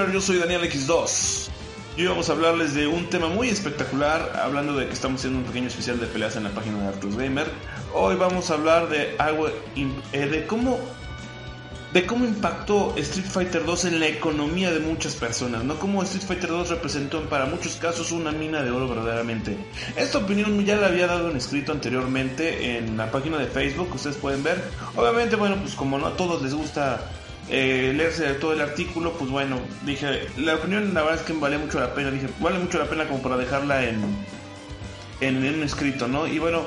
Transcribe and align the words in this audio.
Gamer, 0.00 0.14
yo 0.14 0.20
soy 0.20 0.38
Daniel 0.38 0.62
X2. 0.62 1.48
Y 1.96 2.06
vamos 2.06 2.30
a 2.30 2.32
hablarles 2.32 2.74
de 2.74 2.86
un 2.86 3.10
tema 3.10 3.28
muy 3.28 3.48
espectacular, 3.48 4.40
hablando 4.42 4.74
de 4.74 4.86
que 4.86 4.92
estamos 4.94 5.20
haciendo 5.20 5.40
un 5.40 5.44
pequeño 5.44 5.68
especial 5.68 6.00
de 6.00 6.06
peleas 6.06 6.36
en 6.36 6.44
la 6.44 6.50
página 6.50 6.80
de 6.80 6.88
Artus 6.88 7.16
Gamer. 7.16 7.46
Hoy 7.92 8.16
vamos 8.16 8.50
a 8.50 8.54
hablar 8.54 8.88
de 8.88 9.14
algo, 9.18 9.48
eh, 9.48 10.26
de 10.26 10.46
cómo 10.46 10.78
de 11.92 12.06
cómo 12.06 12.24
impactó 12.24 12.94
Street 12.96 13.26
Fighter 13.26 13.64
2 13.64 13.86
en 13.86 14.00
la 14.00 14.06
economía 14.06 14.70
de 14.70 14.78
muchas 14.78 15.16
personas, 15.16 15.64
¿no? 15.64 15.74
Cómo 15.74 16.02
Street 16.04 16.24
Fighter 16.24 16.48
2 16.48 16.70
representó 16.70 17.20
para 17.22 17.46
muchos 17.46 17.74
casos 17.74 18.12
una 18.12 18.30
mina 18.30 18.62
de 18.62 18.70
oro 18.70 18.88
verdaderamente. 18.88 19.56
Esta 19.96 20.18
opinión 20.18 20.64
ya 20.64 20.76
la 20.76 20.86
había 20.86 21.08
dado 21.08 21.30
en 21.30 21.36
escrito 21.36 21.72
anteriormente 21.72 22.78
en 22.78 22.96
la 22.96 23.10
página 23.10 23.38
de 23.38 23.46
Facebook, 23.46 23.92
ustedes 23.92 24.16
pueden 24.16 24.44
ver. 24.44 24.62
Obviamente, 24.94 25.34
bueno, 25.34 25.56
pues 25.60 25.74
como 25.74 25.98
no 25.98 26.06
a 26.06 26.16
todos 26.16 26.40
les 26.42 26.54
gusta 26.54 27.10
eh, 27.50 27.92
leerse 27.94 28.32
todo 28.34 28.52
el 28.52 28.60
artículo, 28.60 29.12
pues 29.14 29.30
bueno, 29.30 29.58
dije, 29.84 30.28
la 30.36 30.54
opinión 30.54 30.94
la 30.94 31.02
verdad 31.02 31.20
es 31.20 31.26
que 31.26 31.32
vale 31.32 31.58
mucho 31.58 31.80
la 31.80 31.94
pena, 31.94 32.10
dije, 32.10 32.28
vale 32.38 32.58
mucho 32.58 32.78
la 32.78 32.84
pena 32.84 33.08
como 33.08 33.22
para 33.22 33.36
dejarla 33.36 33.84
en, 33.84 34.00
en, 35.20 35.36
un 35.36 35.62
escrito, 35.62 36.08
¿no? 36.08 36.26
Y 36.26 36.38
bueno, 36.38 36.64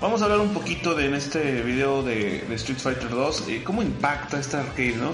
Vamos 0.00 0.20
a 0.20 0.24
hablar 0.24 0.40
un 0.40 0.52
poquito 0.52 0.96
de, 0.96 1.06
en 1.06 1.14
este 1.14 1.62
video 1.62 2.02
de, 2.02 2.38
Street 2.56 2.78
Fighter 2.80 3.08
2, 3.08 3.44
eh, 3.48 3.62
cómo 3.62 3.82
impacta 3.82 4.40
esta 4.40 4.58
arcade, 4.58 4.96
¿no? 4.96 5.12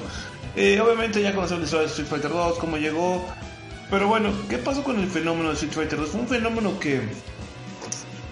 Eh, 0.56 0.80
obviamente 0.80 1.20
ya 1.20 1.34
conocemos 1.34 1.60
la 1.60 1.64
historia 1.66 1.82
de 1.82 1.88
Street 1.88 2.08
Fighter 2.08 2.30
2, 2.30 2.58
cómo 2.58 2.78
llegó, 2.78 3.22
pero 3.90 4.08
bueno, 4.08 4.32
¿qué 4.48 4.56
pasó 4.56 4.82
con 4.82 4.98
el 4.98 5.08
fenómeno 5.08 5.50
de 5.50 5.56
Street 5.56 5.74
Fighter 5.74 5.98
2? 5.98 6.08
Fue 6.08 6.20
un 6.22 6.28
fenómeno 6.28 6.80
que 6.80 7.02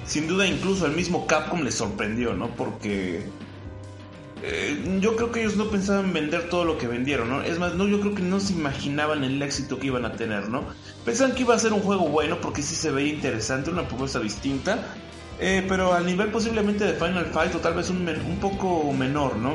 sin 0.07 0.29
duda 0.29 0.47
incluso 0.47 0.87
al 0.87 0.93
mismo 0.93 1.27
Capcom 1.27 1.63
le 1.63 1.71
sorprendió, 1.71 2.33
¿no? 2.33 2.49
Porque 2.49 3.23
eh, 4.43 4.99
yo 5.01 5.17
creo 5.17 5.33
que 5.33 5.41
ellos 5.41 5.57
no 5.57 5.71
pensaban 5.71 6.13
vender 6.13 6.49
todo 6.49 6.65
lo 6.65 6.77
que 6.79 6.87
vendieron, 6.87 7.29
¿no? 7.29 7.43
Es 7.43 7.59
más, 7.59 7.75
no, 7.75 7.87
yo 7.89 8.01
creo 8.01 8.15
que 8.15 8.23
no 8.23 8.39
se 8.39 8.53
imaginaban 8.53 9.25
el 9.25 9.41
éxito 9.43 9.79
que 9.79 9.87
iban 9.87 10.05
a 10.05 10.13
tener, 10.13 10.49
¿no? 10.49 10.65
Pensaban 11.05 11.35
que 11.35 11.43
iba 11.43 11.55
a 11.55 11.59
ser 11.59 11.73
un 11.73 11.81
juego 11.81 12.09
bueno 12.09 12.41
porque 12.41 12.63
sí 12.63 12.75
se 12.75 12.91
veía 12.91 13.15
interesante, 13.15 13.71
una 13.71 13.89
propuesta 13.89 14.21
distinta, 14.21 14.87
eh, 15.41 15.65
pero 15.69 15.95
al 15.95 16.05
nivel 16.05 16.31
posiblemente 16.31 16.85
de 16.85 16.95
Final 16.95 17.27
Fight 17.27 17.55
o 17.55 17.59
tal 17.59 17.75
vez 17.75 17.89
un, 17.91 18.07
un 18.09 18.39
poco 18.39 18.93
menor, 18.93 19.37
¿no? 19.37 19.55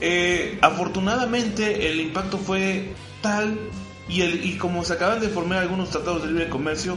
Eh, 0.00 0.58
afortunadamente 0.62 1.88
el 1.88 2.00
impacto 2.00 2.36
fue 2.36 2.92
tal 3.20 3.56
y, 4.08 4.22
el, 4.22 4.44
y 4.44 4.58
como 4.58 4.84
se 4.84 4.94
acaban 4.94 5.20
de 5.20 5.28
formar 5.28 5.58
algunos 5.58 5.90
tratados 5.90 6.22
de 6.22 6.28
libre 6.28 6.48
comercio, 6.48 6.96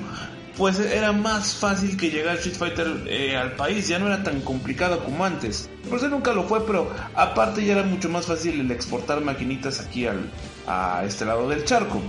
pues 0.57 0.79
era 0.79 1.11
más 1.11 1.55
fácil 1.55 1.97
que 1.97 2.09
llegar 2.09 2.37
Street 2.37 2.55
Fighter 2.55 3.03
eh, 3.07 3.35
al 3.35 3.53
país, 3.53 3.87
ya 3.87 3.99
no 3.99 4.07
era 4.07 4.23
tan 4.23 4.41
complicado 4.41 5.03
como 5.03 5.25
antes. 5.25 5.69
Por 5.89 5.97
eso 5.97 6.07
nunca 6.07 6.33
lo 6.33 6.43
fue, 6.43 6.65
pero 6.65 6.89
aparte 7.13 7.65
ya 7.65 7.73
era 7.73 7.83
mucho 7.83 8.09
más 8.09 8.25
fácil 8.25 8.59
el 8.59 8.71
exportar 8.71 9.21
maquinitas 9.21 9.81
aquí 9.81 10.05
al, 10.05 10.29
a 10.67 11.03
este 11.05 11.25
lado 11.25 11.49
del 11.49 11.65
charco. 11.65 12.01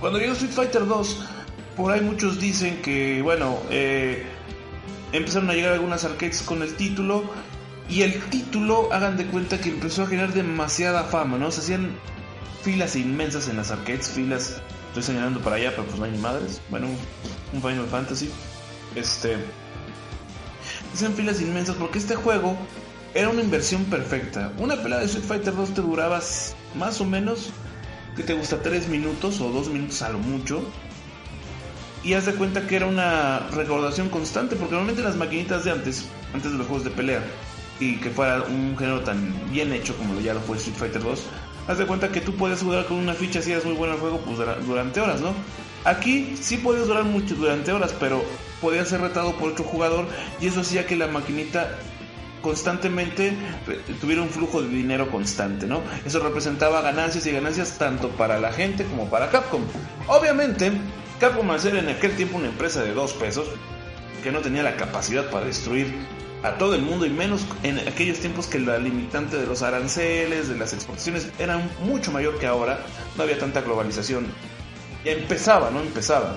Cuando 0.00 0.18
llegó 0.18 0.32
Street 0.32 0.52
Fighter 0.52 0.86
2, 0.86 1.24
por 1.76 1.92
ahí 1.92 2.00
muchos 2.00 2.38
dicen 2.38 2.82
que, 2.82 3.22
bueno, 3.22 3.58
eh, 3.70 4.24
empezaron 5.12 5.48
a 5.50 5.54
llegar 5.54 5.72
algunas 5.72 6.04
arcades 6.04 6.42
con 6.42 6.62
el 6.62 6.74
título 6.74 7.24
y 7.88 8.02
el 8.02 8.20
título, 8.24 8.92
hagan 8.92 9.16
de 9.16 9.26
cuenta 9.26 9.58
que 9.58 9.70
empezó 9.70 10.02
a 10.02 10.06
generar 10.06 10.34
demasiada 10.34 11.04
fama, 11.04 11.38
¿no? 11.38 11.50
Se 11.50 11.60
hacían 11.60 11.92
filas 12.62 12.96
inmensas 12.96 13.48
en 13.48 13.56
las 13.56 13.70
arcades, 13.70 14.10
filas, 14.10 14.60
estoy 14.88 15.02
señalando 15.02 15.40
para 15.40 15.56
allá, 15.56 15.70
pero 15.70 15.84
pues 15.84 15.98
no 15.98 16.04
hay 16.04 16.10
ni 16.10 16.18
madres. 16.18 16.60
Bueno, 16.68 16.88
un 17.52 17.60
Final 17.60 17.86
Fantasy. 17.86 18.30
Este. 18.94 19.36
Hacían 20.92 21.14
filas 21.14 21.40
inmensas 21.40 21.76
porque 21.76 21.98
este 21.98 22.14
juego 22.14 22.56
era 23.14 23.28
una 23.28 23.42
inversión 23.42 23.84
perfecta. 23.84 24.52
Una 24.58 24.76
pelea 24.82 24.98
de 24.98 25.06
Street 25.06 25.24
Fighter 25.24 25.54
2 25.54 25.70
te 25.70 25.80
duraba 25.80 26.20
más 26.76 27.00
o 27.00 27.04
menos, 27.04 27.50
que 28.16 28.22
te 28.22 28.34
gusta, 28.34 28.62
3 28.62 28.88
minutos 28.88 29.40
o 29.40 29.50
2 29.50 29.68
minutos 29.68 30.02
a 30.02 30.10
lo 30.10 30.18
mucho 30.18 30.62
y 32.04 32.14
haz 32.14 32.26
de 32.26 32.34
cuenta 32.34 32.66
que 32.66 32.76
era 32.76 32.86
una 32.86 33.40
recordación 33.50 34.08
constante, 34.08 34.56
porque 34.56 34.72
normalmente 34.72 35.02
las 35.02 35.16
maquinitas 35.16 35.64
de 35.64 35.72
antes, 35.72 36.06
antes 36.32 36.52
de 36.52 36.58
los 36.58 36.66
juegos 36.66 36.84
de 36.84 36.90
pelea, 36.90 37.22
y 37.80 37.96
que 37.96 38.10
fuera 38.10 38.42
un 38.42 38.76
género 38.78 39.00
tan 39.00 39.34
bien 39.50 39.72
hecho 39.72 39.96
como 39.96 40.20
ya 40.20 40.34
lo 40.34 40.40
fue 40.40 40.56
Street 40.56 40.76
Fighter 40.76 41.02
2, 41.02 41.22
haz 41.68 41.78
de 41.78 41.86
cuenta 41.86 42.10
que 42.10 42.20
tú 42.20 42.34
podías 42.34 42.62
jugar 42.62 42.86
con 42.86 42.96
una 42.96 43.14
ficha 43.14 43.42
si 43.42 43.52
eras 43.52 43.64
muy 43.64 43.74
bueno 43.74 43.94
el 43.94 44.00
juego, 44.00 44.18
pues 44.20 44.38
durante 44.66 45.00
horas, 45.00 45.20
¿no? 45.20 45.34
Aquí 45.84 46.34
sí 46.40 46.56
podías 46.56 46.88
durar 46.88 47.04
mucho 47.04 47.34
durante 47.36 47.72
horas, 47.72 47.94
pero 48.00 48.24
podías 48.60 48.88
ser 48.88 49.00
retado 49.00 49.36
por 49.36 49.52
otro 49.52 49.64
jugador 49.64 50.06
y 50.40 50.48
eso 50.48 50.60
hacía 50.60 50.86
que 50.86 50.96
la 50.96 51.06
maquinita 51.06 51.78
constantemente 52.42 53.32
tuviera 54.00 54.22
un 54.22 54.28
flujo 54.30 54.62
de 54.62 54.68
dinero 54.68 55.10
constante, 55.10 55.66
¿no? 55.66 55.82
Eso 56.04 56.20
representaba 56.20 56.80
ganancias 56.80 57.26
y 57.26 57.32
ganancias 57.32 57.78
tanto 57.78 58.08
para 58.10 58.40
la 58.40 58.52
gente 58.52 58.84
como 58.84 59.08
para 59.10 59.30
Capcom. 59.30 59.62
Obviamente, 60.06 60.72
Capcom 61.20 61.50
al 61.50 61.60
ser 61.60 61.76
en 61.76 61.88
aquel 61.88 62.16
tiempo 62.16 62.38
una 62.38 62.48
empresa 62.48 62.82
de 62.82 62.94
dos 62.94 63.12
pesos, 63.12 63.48
que 64.22 64.32
no 64.32 64.40
tenía 64.40 64.62
la 64.62 64.76
capacidad 64.76 65.30
para 65.30 65.46
destruir 65.46 65.94
a 66.42 66.58
todo 66.58 66.74
el 66.74 66.82
mundo 66.82 67.06
y 67.06 67.10
menos 67.10 67.44
en 67.62 67.78
aquellos 67.80 68.18
tiempos 68.18 68.46
que 68.46 68.58
la 68.58 68.78
limitante 68.78 69.36
de 69.36 69.46
los 69.46 69.62
aranceles, 69.62 70.48
de 70.48 70.56
las 70.56 70.72
exportaciones 70.72 71.28
era 71.38 71.58
mucho 71.82 72.12
mayor 72.12 72.38
que 72.38 72.46
ahora, 72.46 72.80
no 73.16 73.22
había 73.22 73.38
tanta 73.38 73.60
globalización. 73.60 74.26
Empezaba, 75.04 75.70
¿no? 75.70 75.80
Empezaba. 75.80 76.36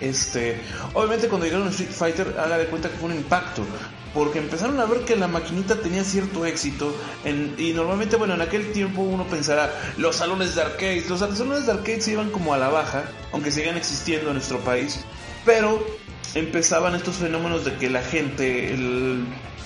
Este, 0.00 0.60
obviamente 0.92 1.28
cuando 1.28 1.46
llegaron 1.46 1.68
a 1.68 1.70
Street 1.70 1.90
Fighter, 1.90 2.36
haga 2.38 2.58
de 2.58 2.66
cuenta 2.66 2.90
que 2.90 2.96
fue 2.96 3.08
un 3.08 3.16
impacto, 3.16 3.64
porque 4.12 4.38
empezaron 4.38 4.78
a 4.78 4.84
ver 4.84 5.00
que 5.00 5.16
la 5.16 5.26
maquinita 5.26 5.76
tenía 5.76 6.04
cierto 6.04 6.44
éxito 6.44 6.94
y 7.58 7.72
normalmente, 7.72 8.16
bueno, 8.16 8.34
en 8.34 8.42
aquel 8.42 8.72
tiempo 8.72 9.00
uno 9.02 9.24
pensará, 9.24 9.72
los 9.96 10.16
salones 10.16 10.54
de 10.54 10.62
arcades, 10.62 11.08
los 11.08 11.20
salones 11.20 11.66
de 11.66 11.72
arcades 11.72 12.04
se 12.04 12.12
iban 12.12 12.30
como 12.30 12.52
a 12.52 12.58
la 12.58 12.68
baja, 12.68 13.04
aunque 13.32 13.50
sigan 13.50 13.76
existiendo 13.76 14.28
en 14.28 14.34
nuestro 14.34 14.58
país, 14.60 15.00
pero 15.46 15.82
empezaban 16.34 16.94
estos 16.94 17.16
fenómenos 17.16 17.64
de 17.64 17.74
que 17.74 17.90
la 17.90 18.02
gente, 18.02 18.72
el, 18.74 19.24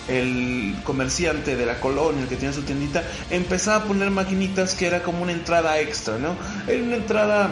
el 0.09 0.75
comerciante 0.85 1.57
de 1.57 1.67
la 1.67 1.81
colonia, 1.81 2.23
el 2.23 2.29
que 2.29 2.37
tenía 2.37 2.53
su 2.53 2.63
tiendita, 2.63 3.03
empezaba 3.31 3.85
a 3.85 3.87
poner 3.87 4.11
maquinitas 4.11 4.75
que 4.75 4.87
era 4.87 5.03
como 5.03 5.23
una 5.23 5.33
entrada 5.33 5.79
extra, 5.81 6.19
¿no? 6.19 6.37
Era 6.67 6.83
una 6.83 6.97
entrada 6.97 7.51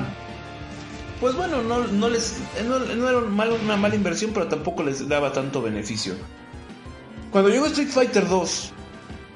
pues 1.21 1.35
bueno, 1.35 1.63
no, 1.63 1.87
no 1.89 2.09
les 2.09 2.39
no, 2.65 2.77
era 3.43 3.55
una 3.55 3.77
mala 3.77 3.95
inversión, 3.95 4.31
pero 4.33 4.47
tampoco 4.47 4.85
les 4.85 5.09
daba 5.09 5.33
tanto 5.33 5.61
beneficio. 5.61 6.15
Cuando 7.33 7.51
llegó 7.51 7.67
Street 7.67 7.89
Fighter 7.89 8.29
2, 8.29 8.73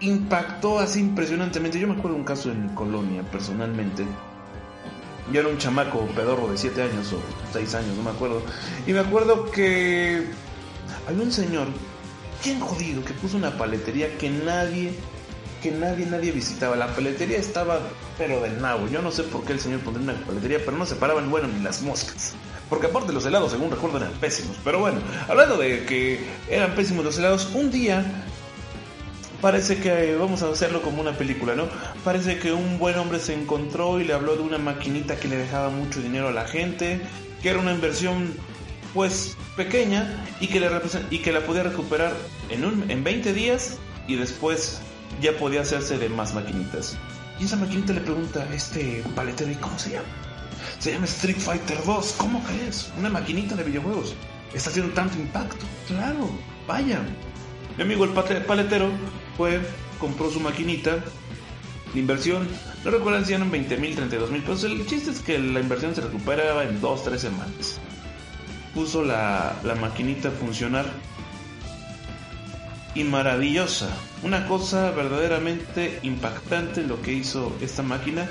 impactó 0.00 0.78
así 0.78 1.00
impresionantemente. 1.00 1.80
Yo 1.80 1.88
me 1.88 1.94
acuerdo 1.94 2.14
de 2.14 2.20
un 2.20 2.24
caso 2.26 2.50
en 2.50 2.68
Colonia, 2.70 3.22
personalmente. 3.30 4.04
Yo 5.32 5.40
era 5.40 5.48
un 5.48 5.58
chamaco 5.58 6.06
pedorro 6.14 6.48
de 6.48 6.58
7 6.58 6.82
años 6.82 7.12
o 7.12 7.20
6 7.52 7.74
años, 7.74 7.96
no 7.96 8.02
me 8.02 8.10
acuerdo. 8.10 8.42
Y 8.86 8.92
me 8.92 9.00
acuerdo 9.00 9.50
que 9.50 10.26
había 11.08 11.22
un 11.22 11.32
señor, 11.32 11.68
bien 12.44 12.60
jodido, 12.60 13.04
que 13.04 13.14
puso 13.14 13.36
una 13.38 13.56
paletería 13.56 14.18
que 14.18 14.28
nadie 14.28 14.92
que 15.62 15.70
nadie, 15.70 16.04
nadie 16.06 16.32
visitaba. 16.32 16.74
La 16.76 16.88
paletería 16.88 17.38
estaba, 17.38 17.80
pero 18.18 18.40
del 18.40 18.60
nabo. 18.60 18.88
Yo 18.88 19.00
no 19.00 19.12
sé 19.12 19.22
por 19.22 19.44
qué 19.44 19.52
el 19.52 19.60
señor 19.60 19.80
pondría 19.80 20.12
una 20.12 20.26
paletería, 20.26 20.58
pero 20.64 20.76
no 20.76 20.84
se 20.84 20.96
paraban, 20.96 21.30
bueno, 21.30 21.48
ni 21.48 21.62
las 21.62 21.82
moscas. 21.82 22.34
Porque 22.68 22.88
aparte 22.88 23.12
los 23.12 23.24
helados, 23.24 23.52
según 23.52 23.70
recuerdo, 23.70 23.98
eran 23.98 24.12
pésimos. 24.14 24.56
Pero 24.64 24.80
bueno, 24.80 25.00
hablando 25.28 25.56
de 25.56 25.84
que 25.84 26.26
eran 26.50 26.74
pésimos 26.74 27.04
los 27.04 27.16
helados, 27.16 27.48
un 27.54 27.70
día 27.70 28.04
parece 29.42 29.78
que 29.78 30.14
vamos 30.14 30.42
a 30.42 30.48
hacerlo 30.48 30.80
como 30.80 31.02
una 31.02 31.12
película, 31.12 31.54
¿no? 31.56 31.66
Parece 32.04 32.38
que 32.38 32.52
un 32.52 32.78
buen 32.78 32.96
hombre 32.96 33.18
se 33.18 33.34
encontró 33.34 34.00
y 34.00 34.04
le 34.04 34.14
habló 34.14 34.36
de 34.36 34.42
una 34.42 34.56
maquinita 34.56 35.16
que 35.16 35.28
le 35.28 35.36
dejaba 35.36 35.68
mucho 35.68 36.00
dinero 36.00 36.28
a 36.28 36.32
la 36.32 36.46
gente, 36.46 37.00
que 37.42 37.50
era 37.50 37.58
una 37.58 37.72
inversión 37.72 38.32
pues 38.94 39.36
pequeña 39.56 40.24
y 40.40 40.46
que, 40.46 40.60
le 40.60 40.70
y 41.10 41.18
que 41.18 41.32
la 41.32 41.40
podía 41.40 41.64
recuperar 41.64 42.12
en, 42.50 42.64
un, 42.64 42.88
en 42.90 43.02
20 43.02 43.32
días 43.32 43.78
y 44.06 44.14
después 44.14 44.80
ya 45.20 45.36
podía 45.36 45.62
hacerse 45.62 45.98
de 45.98 46.08
más 46.08 46.34
maquinitas. 46.34 46.96
Y 47.40 47.44
esa 47.44 47.56
maquinita 47.56 47.92
le 47.92 48.00
pregunta 48.00 48.46
a 48.48 48.54
este 48.54 49.02
paletero, 49.16 49.50
¿y 49.50 49.56
cómo 49.56 49.76
se 49.76 49.90
llama? 49.90 50.06
Se 50.78 50.92
llama 50.92 51.06
Street 51.06 51.38
Fighter 51.38 51.78
2, 51.84 52.14
¿cómo 52.16 52.40
crees? 52.44 52.92
Una 52.96 53.08
maquinita 53.08 53.56
de 53.56 53.64
videojuegos. 53.64 54.14
Está 54.54 54.70
haciendo 54.70 54.92
tanto 54.94 55.18
impacto. 55.18 55.66
Claro, 55.88 56.30
vaya. 56.68 57.00
Mi 57.76 57.82
amigo 57.82 58.04
el 58.04 58.10
paletero 58.12 58.90
fue, 59.36 59.60
compró 59.98 60.30
su 60.30 60.40
maquinita. 60.40 60.98
La 61.94 62.00
inversión, 62.00 62.48
no 62.84 62.90
recuerdo 62.90 63.24
si 63.24 63.34
eran 63.34 63.50
20 63.50 63.76
mil, 63.76 63.94
32 63.94 64.30
mil 64.30 64.42
pesos. 64.42 64.64
El 64.64 64.86
chiste 64.86 65.10
es 65.10 65.20
que 65.20 65.38
la 65.38 65.60
inversión 65.60 65.94
se 65.94 66.00
recuperaba 66.00 66.64
en 66.64 66.80
2, 66.80 67.04
3 67.04 67.20
semanas. 67.20 67.80
Puso 68.74 69.04
la, 69.04 69.56
la 69.62 69.74
maquinita 69.74 70.28
a 70.28 70.32
funcionar 70.32 70.86
y 72.94 73.04
maravillosa. 73.04 73.90
Una 74.22 74.46
cosa 74.46 74.90
verdaderamente 74.90 75.98
impactante 76.02 76.82
lo 76.82 77.00
que 77.02 77.12
hizo 77.12 77.54
esta 77.60 77.82
máquina. 77.82 78.28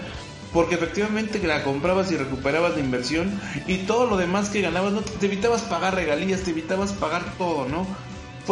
Porque 0.54 0.76
efectivamente 0.76 1.40
la 1.48 1.64
comprabas 1.64 2.12
y 2.12 2.18
recuperabas 2.18 2.74
la 2.74 2.82
inversión 2.82 3.40
y 3.68 3.78
todo 3.78 4.06
lo 4.06 4.18
demás 4.18 4.50
que 4.50 4.60
ganabas, 4.60 4.92
no 4.92 5.00
te 5.00 5.26
evitabas 5.26 5.62
pagar 5.62 5.96
regalías, 5.96 6.42
te 6.42 6.52
evitabas 6.52 6.92
pagar 6.92 7.24
todo, 7.38 7.70
¿no? 7.70 7.88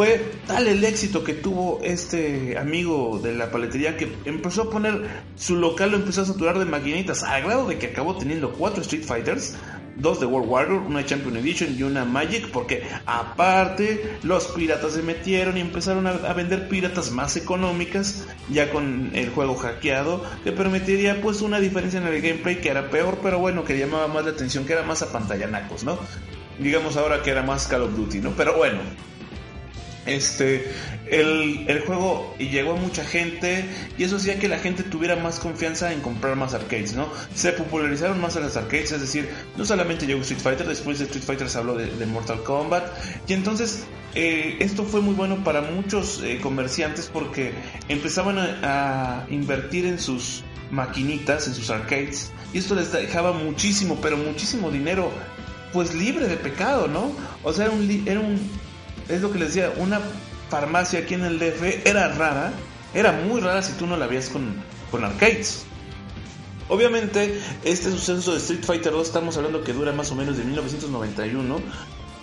Fue 0.00 0.32
tal 0.46 0.66
el 0.66 0.82
éxito 0.82 1.22
que 1.22 1.34
tuvo 1.34 1.78
este 1.82 2.56
amigo 2.56 3.20
de 3.22 3.34
la 3.34 3.50
paletería 3.50 3.98
que 3.98 4.10
empezó 4.24 4.62
a 4.62 4.70
poner 4.70 5.06
su 5.36 5.56
local, 5.56 5.90
lo 5.90 5.98
empezó 5.98 6.22
a 6.22 6.24
saturar 6.24 6.58
de 6.58 6.64
maquinitas, 6.64 7.22
al 7.22 7.42
grado 7.42 7.68
de 7.68 7.76
que 7.76 7.88
acabó 7.88 8.16
teniendo 8.16 8.50
cuatro 8.54 8.80
Street 8.80 9.04
Fighters, 9.04 9.58
dos 9.96 10.18
de 10.18 10.24
World 10.24 10.48
Warrior, 10.48 10.80
una 10.80 11.04
Champion 11.04 11.36
Edition 11.36 11.76
y 11.78 11.82
una 11.82 12.06
Magic, 12.06 12.50
porque 12.50 12.82
aparte 13.04 14.16
los 14.22 14.46
piratas 14.46 14.94
se 14.94 15.02
metieron 15.02 15.58
y 15.58 15.60
empezaron 15.60 16.06
a, 16.06 16.32
vender 16.32 16.70
piratas 16.70 17.10
más 17.10 17.36
económicas, 17.36 18.26
ya 18.48 18.70
con 18.70 19.10
el 19.12 19.28
juego 19.28 19.54
hackeado, 19.54 20.24
que 20.44 20.52
permitiría 20.52 21.20
pues 21.20 21.42
una 21.42 21.60
diferencia 21.60 22.00
en 22.00 22.06
el 22.06 22.22
gameplay 22.22 22.62
que 22.62 22.70
era 22.70 22.88
peor, 22.88 23.18
pero 23.22 23.38
bueno, 23.38 23.64
que 23.64 23.78
llamaba 23.78 24.08
más 24.08 24.24
la 24.24 24.30
atención, 24.30 24.64
que 24.64 24.72
era 24.72 24.82
más 24.82 25.02
a 25.02 25.12
pantallanacos, 25.12 25.84
¿no? 25.84 25.98
Digamos 26.58 26.96
ahora 26.96 27.22
que 27.22 27.32
era 27.32 27.42
más 27.42 27.66
Call 27.66 27.82
of 27.82 27.94
Duty, 27.94 28.20
¿no? 28.20 28.30
Pero 28.30 28.56
bueno, 28.56 28.78
este, 30.06 30.64
el, 31.10 31.64
el, 31.68 31.80
juego 31.80 32.34
llegó 32.38 32.72
a 32.72 32.76
mucha 32.76 33.04
gente 33.04 33.64
y 33.98 34.04
eso 34.04 34.16
hacía 34.16 34.38
que 34.38 34.48
la 34.48 34.58
gente 34.58 34.82
tuviera 34.82 35.16
más 35.16 35.38
confianza 35.38 35.92
en 35.92 36.00
comprar 36.00 36.36
más 36.36 36.54
arcades, 36.54 36.94
¿no? 36.94 37.08
Se 37.34 37.52
popularizaron 37.52 38.20
más 38.20 38.36
las 38.36 38.56
arcades, 38.56 38.92
es 38.92 39.00
decir, 39.00 39.28
no 39.56 39.64
solamente 39.64 40.06
llegó 40.06 40.22
Street 40.22 40.40
Fighter, 40.40 40.66
después 40.66 40.98
de 40.98 41.04
Street 41.04 41.24
Fighter 41.24 41.48
se 41.50 41.58
habló 41.58 41.74
de, 41.74 42.06
Mortal 42.06 42.42
Kombat 42.42 42.84
y 43.28 43.34
entonces 43.34 43.84
eh, 44.14 44.56
esto 44.60 44.84
fue 44.84 45.00
muy 45.00 45.14
bueno 45.14 45.44
para 45.44 45.60
muchos 45.60 46.22
eh, 46.24 46.38
comerciantes 46.42 47.10
porque 47.12 47.52
empezaban 47.88 48.38
a, 48.38 49.26
invertir 49.28 49.84
en 49.86 49.98
sus 49.98 50.44
maquinitas, 50.70 51.46
en 51.46 51.54
sus 51.54 51.70
arcades 51.70 52.32
y 52.52 52.58
esto 52.58 52.74
les 52.74 52.90
dejaba 52.92 53.32
muchísimo, 53.32 53.98
pero 54.00 54.16
muchísimo 54.16 54.70
dinero 54.70 55.10
pues 55.72 55.94
libre 55.94 56.26
de 56.26 56.36
pecado, 56.36 56.88
¿no? 56.88 57.12
O 57.44 57.52
sea, 57.52 57.66
era 57.66 57.74
un, 57.74 58.02
era 58.06 58.18
un 58.18 58.40
es 59.10 59.20
lo 59.20 59.32
que 59.32 59.38
les 59.38 59.48
decía, 59.48 59.72
una 59.76 60.00
farmacia 60.48 61.00
aquí 61.00 61.14
en 61.14 61.24
el 61.24 61.38
DF 61.38 61.86
era 61.86 62.08
rara, 62.08 62.52
era 62.94 63.12
muy 63.12 63.40
rara 63.40 63.62
si 63.62 63.72
tú 63.72 63.86
no 63.86 63.96
la 63.96 64.06
veías 64.06 64.28
con, 64.28 64.54
con 64.90 65.04
arcades. 65.04 65.64
Obviamente, 66.68 67.40
este 67.64 67.90
suceso 67.90 68.32
de 68.32 68.38
Street 68.38 68.64
Fighter 68.64 68.92
2 68.92 69.06
estamos 69.06 69.36
hablando 69.36 69.64
que 69.64 69.72
dura 69.72 69.92
más 69.92 70.12
o 70.12 70.14
menos 70.14 70.36
de 70.36 70.44
1991 70.44 71.58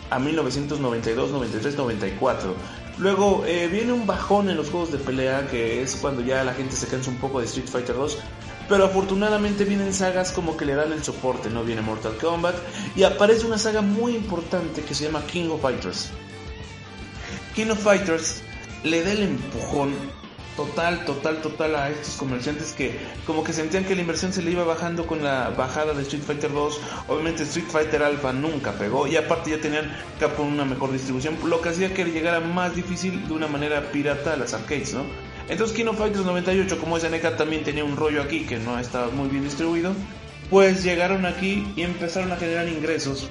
a 0.10 0.20
1992, 0.20 1.32
93, 1.32 1.76
94. 1.76 2.56
Luego 2.98 3.44
eh, 3.46 3.68
viene 3.68 3.92
un 3.92 4.08
bajón 4.08 4.50
en 4.50 4.56
los 4.56 4.70
juegos 4.70 4.92
de 4.92 5.00
pelea, 5.00 5.48
que 5.48 5.82
es 5.82 5.98
cuando 5.98 6.22
ya 6.22 6.44
la 6.44 6.54
gente 6.54 6.76
se 6.76 6.88
cansa 6.88 7.10
un 7.10 7.18
poco 7.18 7.40
de 7.40 7.46
Street 7.46 7.68
Fighter 7.68 7.96
2. 7.96 8.18
Pero 8.70 8.86
afortunadamente 8.86 9.66
vienen 9.66 9.94
sagas 9.94 10.32
como 10.32 10.58
que 10.58 10.66
le 10.66 10.76
dan 10.76 10.92
el 10.92 11.04
soporte, 11.04 11.50
¿no? 11.50 11.64
Viene 11.64 11.82
Mortal 11.82 12.18
Kombat 12.18 12.56
y 12.96 13.04
aparece 13.04 13.46
una 13.46 13.58
saga 13.58 13.82
muy 13.82 14.16
importante 14.16 14.82
que 14.82 14.94
se 14.94 15.06
llama 15.06 15.26
King 15.26 15.50
of 15.50 15.62
Fighters. 15.62 16.10
King 17.58 17.74
Fighters 17.76 18.44
le 18.84 19.02
da 19.02 19.14
el 19.14 19.24
empujón 19.24 19.92
total, 20.56 21.04
total, 21.06 21.42
total 21.42 21.76
a 21.76 21.90
estos 21.90 22.14
comerciantes 22.18 22.72
que 22.74 22.92
como 23.26 23.44
que 23.44 23.52
sentían 23.52 23.84
que 23.84 23.96
la 23.96 24.02
inversión 24.02 24.32
se 24.32 24.44
le 24.44 24.52
iba 24.52 24.64
bajando 24.64 25.08
con 25.08 25.24
la 25.24 25.50
bajada 25.50 25.96
de 25.96 26.04
Street 26.04 26.22
Fighter 26.22 26.54
2. 26.54 26.80
Obviamente 27.08 27.42
Street 27.42 27.66
Fighter 27.68 28.04
Alpha 28.04 28.32
nunca 28.32 28.74
pegó 28.74 29.08
y 29.08 29.16
aparte 29.16 29.50
ya 29.50 29.60
tenían 29.60 29.92
Capcom 30.20 30.54
una 30.54 30.66
mejor 30.66 30.92
distribución, 30.92 31.36
lo 31.46 31.60
que 31.60 31.70
hacía 31.70 31.96
que 31.96 32.06
llegara 32.06 32.42
más 32.42 32.76
difícil 32.76 33.28
de 33.28 33.34
una 33.34 33.48
manera 33.48 33.92
pirata 33.92 34.34
a 34.34 34.38
las 34.38 34.54
arcades, 34.54 34.94
¿no? 34.94 35.02
Entonces 35.50 35.76
King 35.76 35.92
Fighters 35.98 36.26
98, 36.26 36.80
como 36.80 37.00
SNK 37.00 37.38
también 37.38 37.64
tenía 37.64 37.84
un 37.84 37.98
rollo 37.98 38.22
aquí 38.22 38.42
que 38.42 38.60
no 38.60 38.78
estaba 38.78 39.08
muy 39.10 39.30
bien 39.30 39.44
distribuido, 39.44 39.94
pues 40.52 40.84
llegaron 40.84 41.26
aquí 41.26 41.66
y 41.76 41.82
empezaron 41.82 42.32
a 42.32 42.36
generar 42.36 42.68
ingresos 42.68 43.28